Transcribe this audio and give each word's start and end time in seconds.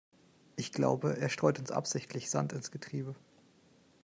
Ich 0.55 0.71
glaube, 0.71 1.17
er 1.17 1.29
streut 1.29 1.59
uns 1.59 1.69
absichtlich 1.69 2.31
Sand 2.31 2.53
ins 2.53 2.71
Getriebe. 2.71 3.13